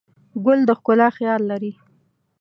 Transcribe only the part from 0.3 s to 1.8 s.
ګل د ښکلا خیال لري.